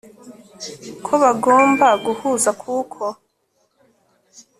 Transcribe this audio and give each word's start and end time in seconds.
ko 1.05 1.13
bagomba 1.23 1.87
guhuza 2.05 2.49
kuko 2.61 3.03